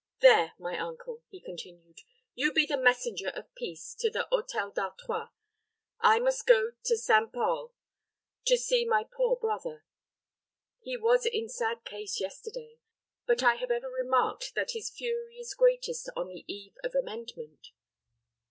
"There, 0.19 0.53
my 0.57 0.79
uncle," 0.79 1.21
he 1.29 1.39
continued, 1.39 1.99
"you 2.33 2.51
be 2.51 2.65
the 2.65 2.75
messenger 2.75 3.29
of 3.35 3.53
peace 3.53 3.93
to 3.99 4.09
the 4.09 4.27
Hôtel 4.31 4.73
d'Artois. 4.73 5.29
I 5.99 6.17
must 6.17 6.47
go 6.47 6.71
to 6.85 6.97
Saint 6.97 7.31
Pol 7.31 7.71
to 8.45 8.57
see 8.57 8.83
my 8.83 9.03
poor 9.03 9.35
brother. 9.35 9.85
He 10.79 10.97
was 10.97 11.27
in 11.27 11.47
sad 11.49 11.85
case 11.85 12.19
yesterday; 12.19 12.79
but 13.27 13.43
I 13.43 13.57
have 13.57 13.69
ever 13.69 13.91
remarked 13.91 14.55
that 14.55 14.71
his 14.71 14.89
fury 14.89 15.35
is 15.37 15.53
greatest 15.53 16.09
on 16.15 16.29
the 16.29 16.51
eve 16.51 16.77
of 16.83 16.95
amendment. 16.95 17.67